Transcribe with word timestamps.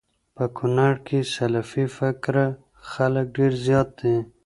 په 0.35 0.45
کونړ 0.57 0.93
کي 1.07 1.19
سلفي 1.35 1.85
فکره 1.97 2.45
خلک 2.91 3.25
ډير 3.35 3.53
زيات 3.65 3.89
دي 4.01 4.17